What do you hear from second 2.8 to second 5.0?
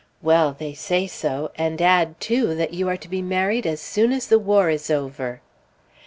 are to be married as soon as the war is